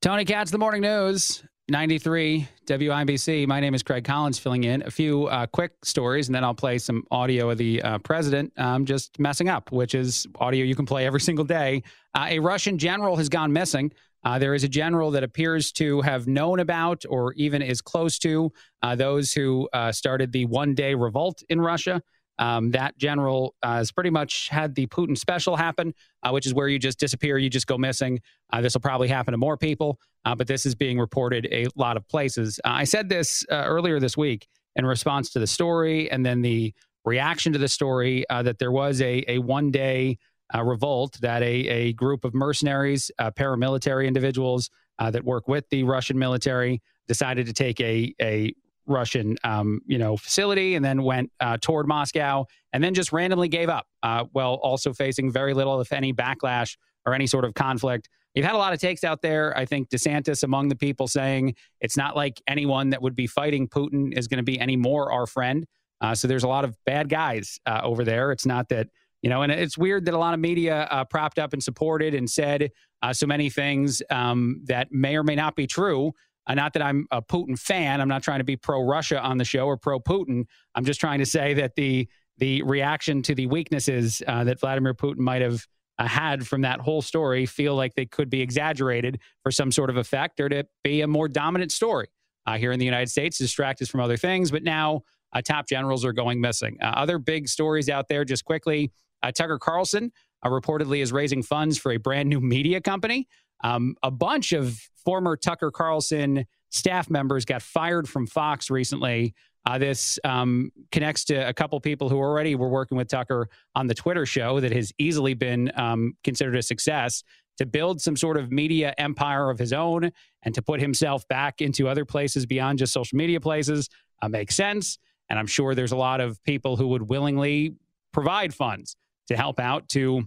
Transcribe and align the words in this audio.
Tony 0.00 0.24
Katz, 0.24 0.52
the 0.52 0.58
morning 0.58 0.82
news. 0.82 1.42
93 1.70 2.46
WIBC. 2.66 3.48
My 3.48 3.58
name 3.58 3.74
is 3.74 3.82
Craig 3.82 4.04
Collins, 4.04 4.38
filling 4.38 4.62
in 4.62 4.82
a 4.82 4.90
few 4.92 5.26
uh, 5.26 5.46
quick 5.48 5.72
stories, 5.84 6.28
and 6.28 6.34
then 6.36 6.44
I'll 6.44 6.54
play 6.54 6.78
some 6.78 7.02
audio 7.10 7.50
of 7.50 7.58
the 7.58 7.82
uh, 7.82 7.98
president 7.98 8.52
um, 8.56 8.84
just 8.84 9.18
messing 9.18 9.48
up, 9.48 9.72
which 9.72 9.96
is 9.96 10.24
audio 10.36 10.64
you 10.64 10.76
can 10.76 10.86
play 10.86 11.04
every 11.04 11.20
single 11.28 11.44
day. 11.44 11.82
Uh, 12.14 12.26
a 12.28 12.38
Russian 12.38 12.78
general 12.78 13.16
has 13.16 13.28
gone 13.28 13.52
missing. 13.52 13.92
Uh, 14.22 14.38
there 14.38 14.54
is 14.54 14.62
a 14.62 14.68
general 14.68 15.10
that 15.10 15.24
appears 15.24 15.72
to 15.72 16.00
have 16.02 16.28
known 16.28 16.60
about 16.60 17.02
or 17.08 17.32
even 17.32 17.60
is 17.60 17.80
close 17.80 18.20
to 18.20 18.52
uh, 18.82 18.94
those 18.94 19.32
who 19.32 19.68
uh, 19.72 19.90
started 19.90 20.30
the 20.30 20.44
one 20.44 20.76
day 20.76 20.94
revolt 20.94 21.42
in 21.48 21.60
Russia. 21.60 22.00
Um, 22.38 22.70
that 22.70 22.96
general 22.98 23.54
uh, 23.62 23.76
has 23.76 23.90
pretty 23.90 24.10
much 24.10 24.48
had 24.48 24.74
the 24.74 24.86
Putin 24.86 25.16
special 25.18 25.56
happen, 25.56 25.94
uh, 26.22 26.30
which 26.30 26.46
is 26.46 26.54
where 26.54 26.68
you 26.68 26.78
just 26.78 26.98
disappear, 27.00 27.38
you 27.38 27.50
just 27.50 27.66
go 27.66 27.76
missing. 27.76 28.20
Uh, 28.52 28.60
this 28.60 28.74
will 28.74 28.80
probably 28.80 29.08
happen 29.08 29.32
to 29.32 29.38
more 29.38 29.56
people, 29.56 29.98
uh, 30.24 30.34
but 30.34 30.46
this 30.46 30.64
is 30.64 30.74
being 30.74 30.98
reported 30.98 31.48
a 31.50 31.66
lot 31.74 31.96
of 31.96 32.06
places. 32.08 32.60
Uh, 32.64 32.70
I 32.70 32.84
said 32.84 33.08
this 33.08 33.44
uh, 33.50 33.64
earlier 33.66 33.98
this 33.98 34.16
week 34.16 34.46
in 34.76 34.86
response 34.86 35.30
to 35.30 35.38
the 35.38 35.46
story 35.46 36.10
and 36.10 36.24
then 36.24 36.42
the 36.42 36.72
reaction 37.04 37.52
to 37.52 37.58
the 37.58 37.68
story 37.68 38.24
that 38.28 38.58
there 38.58 38.70
was 38.70 39.00
a, 39.00 39.24
a 39.26 39.38
one 39.38 39.70
day 39.70 40.18
revolt 40.62 41.18
that 41.20 41.42
a, 41.42 41.46
a 41.46 41.92
group 41.94 42.24
of 42.24 42.34
mercenaries, 42.34 43.10
paramilitary 43.18 44.06
individuals 44.06 44.70
that 44.98 45.24
work 45.24 45.48
with 45.48 45.68
the 45.70 45.84
Russian 45.84 46.18
military 46.18 46.82
decided 47.08 47.46
to 47.46 47.52
take 47.52 47.80
a, 47.80 48.14
a 48.20 48.52
Russian, 48.88 49.36
um, 49.44 49.80
you 49.86 49.98
know, 49.98 50.16
facility, 50.16 50.74
and 50.74 50.84
then 50.84 51.02
went 51.02 51.30
uh, 51.40 51.58
toward 51.60 51.86
Moscow, 51.86 52.46
and 52.72 52.82
then 52.82 52.94
just 52.94 53.12
randomly 53.12 53.48
gave 53.48 53.68
up, 53.68 53.86
uh, 54.02 54.24
while 54.32 54.54
also 54.54 54.92
facing 54.92 55.30
very 55.30 55.54
little, 55.54 55.80
if 55.80 55.92
any, 55.92 56.12
backlash 56.12 56.76
or 57.06 57.14
any 57.14 57.26
sort 57.26 57.44
of 57.44 57.54
conflict. 57.54 58.08
You've 58.34 58.46
had 58.46 58.54
a 58.54 58.58
lot 58.58 58.72
of 58.72 58.80
takes 58.80 59.04
out 59.04 59.22
there. 59.22 59.56
I 59.56 59.64
think 59.64 59.88
DeSantis 59.88 60.42
among 60.42 60.68
the 60.68 60.76
people 60.76 61.08
saying 61.08 61.54
it's 61.80 61.96
not 61.96 62.14
like 62.14 62.40
anyone 62.46 62.90
that 62.90 63.02
would 63.02 63.16
be 63.16 63.26
fighting 63.26 63.68
Putin 63.68 64.16
is 64.16 64.28
going 64.28 64.38
to 64.38 64.44
be 64.44 64.60
any 64.60 64.76
more 64.76 65.12
our 65.12 65.26
friend. 65.26 65.66
Uh, 66.00 66.14
so 66.14 66.28
there's 66.28 66.44
a 66.44 66.48
lot 66.48 66.64
of 66.64 66.76
bad 66.86 67.08
guys 67.08 67.58
uh, 67.66 67.80
over 67.82 68.04
there. 68.04 68.30
It's 68.30 68.46
not 68.46 68.68
that 68.68 68.88
you 69.22 69.30
know, 69.30 69.42
and 69.42 69.50
it's 69.50 69.76
weird 69.76 70.04
that 70.04 70.14
a 70.14 70.18
lot 70.18 70.32
of 70.32 70.38
media 70.38 70.86
uh, 70.90 71.04
propped 71.04 71.40
up 71.40 71.52
and 71.52 71.62
supported 71.62 72.14
and 72.14 72.30
said 72.30 72.70
uh, 73.02 73.12
so 73.12 73.26
many 73.26 73.50
things 73.50 74.00
um, 74.10 74.62
that 74.66 74.92
may 74.92 75.16
or 75.16 75.24
may 75.24 75.34
not 75.34 75.56
be 75.56 75.66
true. 75.66 76.12
Uh, 76.48 76.54
not 76.54 76.72
that 76.72 76.82
I'm 76.82 77.06
a 77.10 77.20
Putin 77.20 77.58
fan. 77.58 78.00
I'm 78.00 78.08
not 78.08 78.22
trying 78.22 78.38
to 78.38 78.44
be 78.44 78.56
pro 78.56 78.82
Russia 78.82 79.20
on 79.20 79.38
the 79.38 79.44
show 79.44 79.66
or 79.66 79.76
pro 79.76 80.00
Putin. 80.00 80.46
I'm 80.74 80.84
just 80.84 80.98
trying 80.98 81.18
to 81.18 81.26
say 81.26 81.54
that 81.54 81.76
the 81.76 82.08
the 82.38 82.62
reaction 82.62 83.20
to 83.22 83.34
the 83.34 83.46
weaknesses 83.46 84.22
uh, 84.26 84.44
that 84.44 84.60
Vladimir 84.60 84.94
Putin 84.94 85.18
might 85.18 85.42
have 85.42 85.66
uh, 85.98 86.06
had 86.06 86.46
from 86.46 86.60
that 86.60 86.80
whole 86.80 87.02
story 87.02 87.44
feel 87.46 87.74
like 87.74 87.94
they 87.94 88.06
could 88.06 88.30
be 88.30 88.40
exaggerated 88.40 89.20
for 89.42 89.50
some 89.50 89.72
sort 89.72 89.90
of 89.90 89.96
effect 89.96 90.38
or 90.38 90.48
to 90.48 90.64
be 90.84 91.00
a 91.00 91.06
more 91.06 91.28
dominant 91.28 91.72
story 91.72 92.06
uh, 92.46 92.56
here 92.56 92.70
in 92.70 92.78
the 92.78 92.84
United 92.84 93.10
States, 93.10 93.38
distract 93.38 93.82
us 93.82 93.88
from 93.88 94.00
other 94.00 94.16
things. 94.16 94.52
But 94.52 94.62
now 94.62 95.02
uh, 95.32 95.42
top 95.42 95.68
generals 95.68 96.04
are 96.04 96.12
going 96.12 96.40
missing. 96.40 96.78
Uh, 96.80 96.86
other 96.94 97.18
big 97.18 97.48
stories 97.48 97.88
out 97.88 98.08
there, 98.08 98.24
just 98.24 98.44
quickly 98.44 98.92
Tucker 99.34 99.58
Carlson 99.58 100.12
reportedly 100.44 101.02
is 101.02 101.12
raising 101.12 101.42
funds 101.42 101.76
for 101.76 101.92
a 101.92 101.96
brand 101.96 102.28
new 102.28 102.40
media 102.40 102.80
company. 102.80 103.26
Um, 103.62 103.96
a 104.02 104.10
bunch 104.10 104.52
of 104.52 104.78
former 105.04 105.36
Tucker 105.36 105.70
Carlson 105.70 106.46
staff 106.70 107.10
members 107.10 107.44
got 107.44 107.62
fired 107.62 108.08
from 108.08 108.26
Fox 108.26 108.70
recently. 108.70 109.34
Uh, 109.66 109.78
this 109.78 110.18
um, 110.24 110.70
connects 110.92 111.24
to 111.26 111.48
a 111.48 111.52
couple 111.52 111.78
people 111.80 112.08
who 112.08 112.16
already 112.16 112.54
were 112.54 112.68
working 112.68 112.96
with 112.96 113.08
Tucker 113.08 113.48
on 113.74 113.86
the 113.86 113.94
Twitter 113.94 114.24
show 114.24 114.60
that 114.60 114.72
has 114.72 114.92
easily 114.98 115.34
been 115.34 115.70
um, 115.76 116.14
considered 116.24 116.56
a 116.56 116.62
success 116.62 117.22
to 117.58 117.66
build 117.66 118.00
some 118.00 118.16
sort 118.16 118.36
of 118.36 118.50
media 118.50 118.94
empire 118.98 119.50
of 119.50 119.58
his 119.58 119.72
own 119.72 120.10
and 120.42 120.54
to 120.54 120.62
put 120.62 120.80
himself 120.80 121.26
back 121.28 121.60
into 121.60 121.88
other 121.88 122.04
places 122.04 122.46
beyond 122.46 122.78
just 122.78 122.92
social 122.92 123.16
media 123.16 123.40
places 123.40 123.88
uh, 124.22 124.28
makes 124.28 124.54
sense. 124.54 124.98
And 125.28 125.38
I'm 125.38 125.46
sure 125.46 125.74
there's 125.74 125.92
a 125.92 125.96
lot 125.96 126.20
of 126.20 126.42
people 126.44 126.76
who 126.76 126.88
would 126.88 127.08
willingly 127.08 127.74
provide 128.12 128.54
funds 128.54 128.96
to 129.26 129.36
help 129.36 129.60
out 129.60 129.88
to 129.90 130.26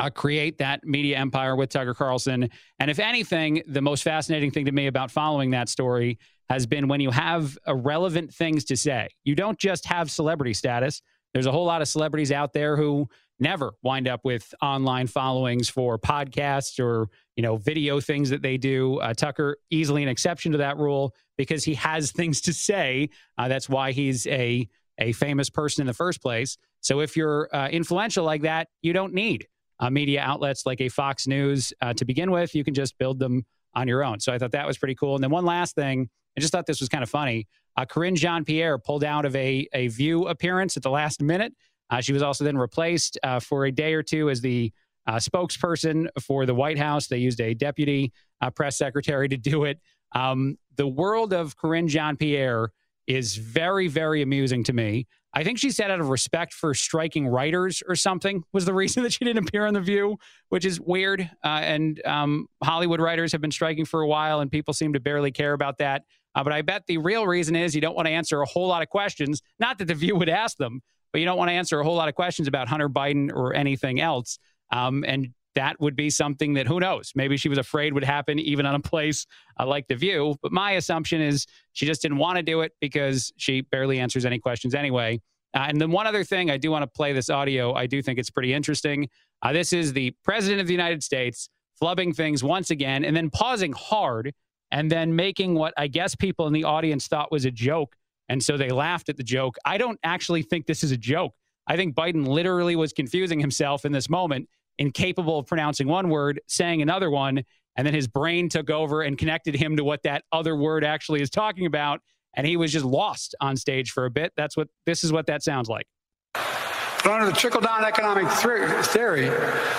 uh, 0.00 0.08
create 0.08 0.56
that 0.58 0.82
media 0.82 1.18
empire 1.18 1.54
with 1.54 1.68
Tucker 1.68 1.92
Carlson. 1.92 2.48
And 2.78 2.90
if 2.90 2.98
anything, 2.98 3.62
the 3.66 3.82
most 3.82 4.02
fascinating 4.02 4.50
thing 4.50 4.64
to 4.64 4.72
me 4.72 4.86
about 4.86 5.10
following 5.10 5.50
that 5.50 5.68
story 5.68 6.18
has 6.48 6.66
been 6.66 6.88
when 6.88 7.00
you 7.00 7.10
have 7.10 7.56
relevant 7.68 8.32
things 8.32 8.64
to 8.64 8.76
say. 8.76 9.08
You 9.24 9.34
don't 9.34 9.58
just 9.58 9.84
have 9.84 10.10
celebrity 10.10 10.54
status. 10.54 11.02
There's 11.34 11.46
a 11.46 11.52
whole 11.52 11.66
lot 11.66 11.82
of 11.82 11.88
celebrities 11.88 12.32
out 12.32 12.54
there 12.54 12.76
who 12.76 13.08
never 13.38 13.72
wind 13.82 14.08
up 14.08 14.24
with 14.24 14.52
online 14.62 15.06
followings 15.06 15.68
for 15.68 15.98
podcasts 15.98 16.80
or 16.80 17.08
you 17.36 17.42
know 17.42 17.56
video 17.56 18.00
things 18.00 18.30
that 18.30 18.42
they 18.42 18.56
do. 18.56 18.98
Uh, 19.00 19.12
Tucker 19.12 19.58
easily 19.70 20.02
an 20.02 20.08
exception 20.08 20.52
to 20.52 20.58
that 20.58 20.78
rule 20.78 21.14
because 21.36 21.62
he 21.62 21.74
has 21.74 22.10
things 22.12 22.40
to 22.42 22.54
say. 22.54 23.10
Uh, 23.36 23.48
that's 23.48 23.68
why 23.68 23.92
he's 23.92 24.26
a 24.28 24.66
a 24.98 25.12
famous 25.12 25.50
person 25.50 25.82
in 25.82 25.86
the 25.86 25.94
first 25.94 26.22
place. 26.22 26.56
So 26.80 27.00
if 27.00 27.16
you're 27.16 27.54
uh, 27.54 27.68
influential 27.68 28.24
like 28.24 28.42
that, 28.42 28.68
you 28.82 28.92
don't 28.92 29.14
need 29.14 29.46
uh, 29.80 29.90
media 29.90 30.20
outlets 30.20 30.66
like 30.66 30.80
a 30.80 30.88
Fox 30.88 31.26
News 31.26 31.72
uh, 31.80 31.92
to 31.94 32.04
begin 32.04 32.30
with. 32.30 32.54
You 32.54 32.62
can 32.62 32.74
just 32.74 32.96
build 32.98 33.18
them 33.18 33.44
on 33.74 33.88
your 33.88 34.04
own. 34.04 34.20
So 34.20 34.32
I 34.32 34.38
thought 34.38 34.52
that 34.52 34.66
was 34.66 34.78
pretty 34.78 34.94
cool. 34.94 35.14
And 35.14 35.24
then 35.24 35.30
one 35.30 35.44
last 35.44 35.74
thing, 35.74 36.08
I 36.36 36.40
just 36.40 36.52
thought 36.52 36.66
this 36.66 36.80
was 36.80 36.88
kind 36.88 37.02
of 37.02 37.10
funny. 37.10 37.48
Uh, 37.76 37.84
Karine 37.86 38.16
Jean 38.16 38.44
Pierre 38.44 38.78
pulled 38.78 39.04
out 39.04 39.24
of 39.24 39.34
a, 39.34 39.66
a 39.72 39.88
View 39.88 40.28
appearance 40.28 40.76
at 40.76 40.82
the 40.82 40.90
last 40.90 41.22
minute. 41.22 41.54
Uh, 41.88 42.00
she 42.00 42.12
was 42.12 42.22
also 42.22 42.44
then 42.44 42.56
replaced 42.56 43.18
uh, 43.22 43.40
for 43.40 43.64
a 43.64 43.72
day 43.72 43.94
or 43.94 44.02
two 44.02 44.30
as 44.30 44.40
the 44.40 44.72
uh, 45.06 45.16
spokesperson 45.16 46.08
for 46.20 46.46
the 46.46 46.54
White 46.54 46.78
House. 46.78 47.06
They 47.06 47.18
used 47.18 47.40
a 47.40 47.54
deputy 47.54 48.12
press 48.54 48.76
secretary 48.76 49.28
to 49.28 49.36
do 49.36 49.64
it. 49.64 49.78
Um, 50.12 50.56
the 50.76 50.86
world 50.86 51.32
of 51.32 51.56
Karine 51.56 51.88
Jean 51.88 52.16
Pierre 52.16 52.72
is 53.06 53.36
very, 53.36 53.88
very 53.88 54.22
amusing 54.22 54.62
to 54.64 54.72
me. 54.72 55.06
I 55.32 55.44
think 55.44 55.58
she 55.58 55.70
said 55.70 55.90
out 55.90 56.00
of 56.00 56.08
respect 56.08 56.52
for 56.52 56.74
striking 56.74 57.28
writers 57.28 57.82
or 57.86 57.94
something 57.94 58.42
was 58.52 58.64
the 58.64 58.74
reason 58.82 59.02
that 59.04 59.12
she 59.12 59.24
didn't 59.24 59.46
appear 59.46 59.66
on 59.66 59.74
The 59.74 59.80
View, 59.80 60.18
which 60.48 60.64
is 60.64 60.80
weird. 60.80 61.30
Uh, 61.44 61.48
and 61.48 62.04
um, 62.04 62.46
Hollywood 62.62 63.00
writers 63.00 63.32
have 63.32 63.40
been 63.40 63.52
striking 63.52 63.84
for 63.84 64.00
a 64.00 64.06
while, 64.06 64.40
and 64.40 64.50
people 64.50 64.74
seem 64.74 64.92
to 64.92 65.00
barely 65.00 65.30
care 65.30 65.52
about 65.52 65.78
that. 65.78 66.02
Uh, 66.34 66.44
but 66.44 66.52
I 66.52 66.62
bet 66.62 66.84
the 66.86 66.98
real 66.98 67.26
reason 67.26 67.56
is 67.56 67.74
you 67.74 67.80
don't 67.80 67.96
want 67.96 68.06
to 68.06 68.12
answer 68.12 68.40
a 68.40 68.46
whole 68.46 68.68
lot 68.68 68.82
of 68.82 68.88
questions. 68.88 69.42
Not 69.58 69.78
that 69.78 69.86
The 69.86 69.94
View 69.94 70.16
would 70.16 70.28
ask 70.28 70.56
them, 70.56 70.80
but 71.12 71.20
you 71.20 71.24
don't 71.24 71.38
want 71.38 71.48
to 71.48 71.54
answer 71.54 71.80
a 71.80 71.84
whole 71.84 71.96
lot 71.96 72.08
of 72.08 72.14
questions 72.14 72.46
about 72.48 72.68
Hunter 72.68 72.88
Biden 72.88 73.32
or 73.32 73.54
anything 73.54 74.00
else. 74.00 74.38
Um, 74.72 75.04
and 75.06 75.28
that 75.54 75.80
would 75.80 75.96
be 75.96 76.10
something 76.10 76.54
that 76.54 76.66
who 76.66 76.80
knows? 76.80 77.12
Maybe 77.14 77.36
she 77.36 77.48
was 77.48 77.58
afraid 77.58 77.92
would 77.92 78.04
happen 78.04 78.38
even 78.38 78.66
on 78.66 78.74
a 78.74 78.80
place 78.80 79.26
uh, 79.58 79.66
like 79.66 79.88
the 79.88 79.94
view. 79.94 80.36
But 80.42 80.52
my 80.52 80.72
assumption 80.72 81.20
is 81.20 81.46
she 81.72 81.86
just 81.86 82.02
didn't 82.02 82.18
want 82.18 82.36
to 82.36 82.42
do 82.42 82.60
it 82.60 82.72
because 82.80 83.32
she 83.36 83.62
barely 83.62 83.98
answers 83.98 84.24
any 84.24 84.38
questions 84.38 84.74
anyway. 84.74 85.20
Uh, 85.54 85.66
and 85.68 85.80
then 85.80 85.90
one 85.90 86.06
other 86.06 86.22
thing 86.22 86.48
i 86.48 86.56
do 86.56 86.70
want 86.70 86.82
to 86.82 86.86
play 86.86 87.12
this 87.12 87.28
audio. 87.30 87.74
I 87.74 87.86
do 87.86 88.02
think 88.02 88.18
it's 88.18 88.30
pretty 88.30 88.52
interesting. 88.52 89.08
Uh, 89.42 89.52
this 89.52 89.72
is 89.72 89.92
the 89.92 90.14
president 90.24 90.60
of 90.60 90.66
the 90.66 90.74
united 90.74 91.02
states 91.02 91.48
flubbing 91.82 92.14
things 92.14 92.44
once 92.44 92.70
again 92.70 93.04
and 93.04 93.16
then 93.16 93.30
pausing 93.30 93.72
hard 93.72 94.34
and 94.70 94.90
then 94.90 95.16
making 95.16 95.54
what 95.54 95.72
i 95.78 95.86
guess 95.86 96.14
people 96.14 96.46
in 96.46 96.52
the 96.52 96.62
audience 96.62 97.06
thought 97.06 97.32
was 97.32 97.46
a 97.46 97.50
joke 97.50 97.96
and 98.30 98.40
so 98.40 98.56
they 98.56 98.68
laughed 98.68 99.08
at 99.08 99.16
the 99.16 99.24
joke. 99.24 99.56
I 99.64 99.76
don't 99.76 99.98
actually 100.04 100.42
think 100.42 100.66
this 100.66 100.84
is 100.84 100.92
a 100.92 100.96
joke. 100.96 101.34
I 101.66 101.76
think 101.76 101.96
Biden 101.96 102.28
literally 102.28 102.76
was 102.76 102.92
confusing 102.92 103.40
himself 103.40 103.84
in 103.84 103.90
this 103.90 104.08
moment 104.08 104.48
incapable 104.80 105.38
of 105.38 105.46
pronouncing 105.46 105.86
one 105.86 106.08
word, 106.08 106.40
saying 106.48 106.82
another 106.82 107.10
one, 107.10 107.44
and 107.76 107.86
then 107.86 107.94
his 107.94 108.08
brain 108.08 108.48
took 108.48 108.70
over 108.70 109.02
and 109.02 109.16
connected 109.16 109.54
him 109.54 109.76
to 109.76 109.84
what 109.84 110.02
that 110.02 110.24
other 110.32 110.56
word 110.56 110.82
actually 110.82 111.22
is 111.22 111.30
talking 111.30 111.66
about, 111.66 112.00
and 112.34 112.46
he 112.46 112.56
was 112.56 112.72
just 112.72 112.84
lost 112.84 113.36
on 113.40 113.56
stage 113.56 113.92
for 113.92 114.06
a 114.06 114.10
bit. 114.10 114.32
That's 114.36 114.56
what 114.56 114.68
this 114.86 115.04
is 115.04 115.12
what 115.12 115.26
that 115.26 115.44
sounds 115.44 115.68
like. 115.68 115.86
But 116.34 117.12
under 117.12 117.26
the 117.26 117.32
trickle 117.32 117.60
down 117.60 117.84
economic 117.84 118.28
theory, 118.30 119.30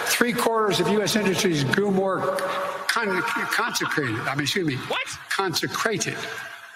three 0.05 0.33
quarters 0.33 0.79
of 0.79 0.87
U.S. 0.87 1.15
industries 1.15 1.63
grew 1.63 1.91
more 1.91 2.37
con- 2.87 3.21
consecrated. 3.21 4.19
I 4.21 4.33
mean, 4.35 4.43
excuse 4.43 4.65
me. 4.65 4.75
What? 4.75 5.05
Consecrated. 5.29 6.15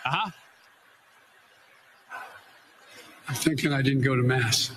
Uh 0.05 0.09
huh. 0.09 0.31
I'm 3.27 3.35
thinking 3.35 3.73
I 3.73 3.81
didn't 3.81 4.03
go 4.03 4.15
to 4.15 4.21
Mass. 4.21 4.71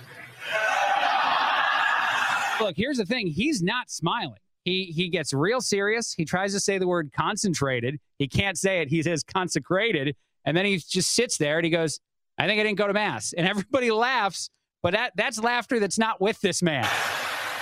Look, 2.61 2.77
here's 2.77 2.99
the 2.99 3.05
thing. 3.07 3.29
He's 3.29 3.63
not 3.63 3.91
smiling. 3.91 4.39
he 4.65 4.85
he 4.85 5.09
gets 5.09 5.33
real 5.33 5.61
serious. 5.61 6.13
He 6.13 6.25
tries 6.25 6.53
to 6.53 6.61
say 6.61 6.79
the 6.79 6.87
word 6.87 7.11
concentrated. 7.17 7.99
He 8.19 8.29
can't 8.29 8.59
say 8.59 8.81
it. 8.83 8.89
He 8.89 9.03
says 9.03 9.23
consecrated, 9.23 10.17
and 10.45 10.57
then 10.57 10.65
he 10.65 10.79
just 10.79 11.13
sits 11.13 11.39
there 11.39 11.57
and 11.59 11.65
he 11.65 11.71
goes, 11.71 12.01
"I 12.37 12.47
think 12.47 12.61
I 12.61 12.65
didn't 12.65 12.79
go 12.79 12.87
to 12.87 12.93
mass," 12.93 13.33
and 13.33 13.47
everybody 13.49 13.91
laughs. 13.91 14.51
But 14.83 14.93
that 14.93 15.13
that's 15.17 15.39
laughter 15.39 15.81
that's 15.81 15.99
not 15.99 16.21
with 16.21 16.41
this 16.41 16.63
man. 16.63 16.87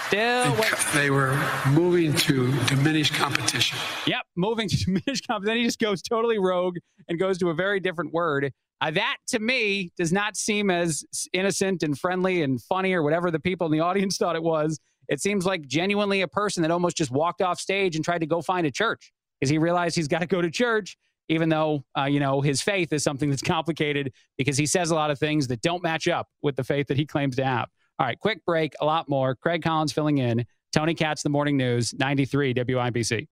Still, 0.09 0.57
they 0.95 1.11
were 1.11 1.37
moving 1.71 2.15
to 2.15 2.53
diminish 2.67 3.11
competition. 3.11 3.77
Yep, 4.07 4.23
moving 4.37 4.69
to 4.69 4.77
diminish 4.85 5.21
competition. 5.23 5.45
Then 5.45 5.57
he 5.57 5.65
just 5.65 5.81
goes 5.81 6.01
totally 6.01 6.39
rogue 6.39 6.77
and 7.09 7.19
goes 7.19 7.39
to 7.39 7.51
a 7.51 7.55
very 7.55 7.81
different 7.81 8.13
word. 8.13 8.53
Uh, 8.81 8.91
that 8.91 9.17
to 9.29 9.39
me 9.39 9.91
does 9.97 10.13
not 10.13 10.37
seem 10.37 10.71
as 10.71 11.05
innocent 11.33 11.83
and 11.83 11.99
friendly 11.99 12.43
and 12.43 12.63
funny 12.63 12.93
or 12.93 13.03
whatever 13.03 13.31
the 13.31 13.41
people 13.41 13.67
in 13.67 13.73
the 13.73 13.81
audience 13.85 14.17
thought 14.17 14.37
it 14.37 14.43
was. 14.43 14.79
It 15.09 15.21
seems 15.21 15.47
like 15.47 15.67
genuinely 15.67 16.23
a 16.23 16.29
person 16.29 16.63
that 16.63 16.71
almost 16.71 16.97
just 16.97 17.11
walked 17.11 17.41
off 17.41 17.59
stage 17.59 17.97
and 17.97 18.05
tried 18.05 18.21
to 18.21 18.27
go 18.27 18.43
find 18.43 18.67
a 18.67 18.71
church 18.71 19.13
because 19.41 19.51
he 19.51 19.59
realized 19.59 19.97
he's 19.97 20.09
got 20.09 20.21
to 20.21 20.27
go 20.27 20.43
to 20.43 20.51
church, 20.51 20.97
even 21.29 21.49
though, 21.49 21.85
uh, 21.99 22.05
you 22.05 22.21
know, 22.21 22.41
his 22.41 22.61
faith 22.61 22.93
is 22.93 23.03
something 23.03 23.31
that's 23.31 23.43
complicated 23.43 24.13
because 24.37 24.57
he 24.57 24.67
says 24.67 24.91
a 24.91 24.95
lot 24.95 25.11
of 25.11 25.19
things 25.19 25.47
that 25.49 25.61
don't 25.63 25.83
match 25.83 26.09
up 26.09 26.29
with 26.43 26.57
the 26.57 26.65
faith 26.65 26.87
that 26.89 26.97
he 26.97 27.07
claims 27.07 27.37
to 27.37 27.45
have. 27.45 27.69
All 27.99 28.07
right, 28.07 28.19
quick 28.19 28.45
break, 28.45 28.75
a 28.81 28.85
lot 28.85 29.09
more. 29.09 29.35
Craig 29.35 29.63
Collins 29.63 29.93
filling 29.93 30.19
in. 30.19 30.45
Tony 30.73 30.95
Katz, 30.95 31.23
The 31.23 31.31
Morning 31.31 31.57
News, 31.57 31.95
93 31.95 32.53
WIBC. 32.53 33.25